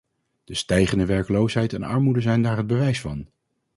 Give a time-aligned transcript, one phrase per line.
[0.43, 3.27] De stijgende werkloosheid en armoede zijn daar het bewijs van.